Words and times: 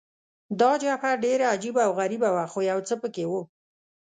دا 0.59 0.71
جبهه 0.83 1.09
ډېره 1.23 1.45
عجبه 1.53 1.81
او 1.87 1.91
غریبه 1.99 2.29
وه، 2.35 2.43
خو 2.51 2.59
یو 2.71 2.79
څه 2.87 2.95
په 3.01 3.07
کې 3.13 3.23
وو. 3.31 3.41